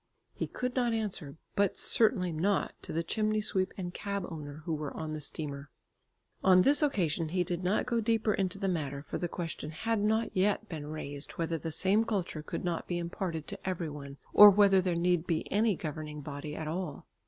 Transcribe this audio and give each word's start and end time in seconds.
He 0.33 0.47
could 0.47 0.75
not 0.75 0.93
answer, 0.93 1.37
but 1.55 1.77
certainly 1.77 2.31
not 2.31 2.73
to 2.81 2.91
the 2.91 3.03
chimney 3.03 3.39
sweep 3.39 3.71
and 3.77 3.93
cab 3.93 4.25
owner 4.29 4.63
who 4.65 4.73
were 4.73 4.91
on 4.97 5.13
the 5.13 5.21
steamer. 5.21 5.69
On 6.43 6.63
this 6.63 6.81
occasion 6.81 7.29
he 7.29 7.43
did 7.43 7.63
not 7.63 7.85
go 7.85 8.01
deeper 8.01 8.33
into 8.33 8.57
the 8.57 8.67
matter, 8.67 9.05
for 9.07 9.19
the 9.19 9.27
question 9.27 9.69
had 9.69 9.99
not 10.03 10.35
yet 10.35 10.67
been 10.67 10.87
raised 10.87 11.33
whether 11.33 11.59
the 11.59 11.71
same 11.71 12.03
culture 12.03 12.41
could 12.41 12.63
not 12.65 12.87
be 12.87 12.97
imparted 12.97 13.45
to 13.49 13.69
every 13.69 13.91
one, 13.91 14.17
or 14.33 14.49
whether 14.49 14.81
there 14.81 14.95
need 14.95 15.27
be 15.27 15.45
any 15.51 15.75
governing 15.75 16.21
body 16.21 16.55
at 16.55 16.67
all. 16.67 17.05